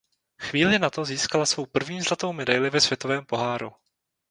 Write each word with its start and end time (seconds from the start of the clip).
Chvíli 0.41 0.79
na 0.79 0.89
to 0.89 1.05
získala 1.05 1.45
svou 1.45 1.65
první 1.65 2.01
zlatou 2.01 2.33
medaili 2.33 2.69
ve 2.69 2.81
Světovém 2.81 3.25
poháru. 3.25 3.71